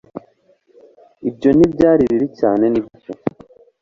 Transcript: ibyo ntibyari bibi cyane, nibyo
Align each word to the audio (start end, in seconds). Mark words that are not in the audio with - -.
ibyo 1.29 1.49
ntibyari 1.57 2.03
bibi 2.09 2.27
cyane, 2.39 2.63
nibyo 2.71 3.11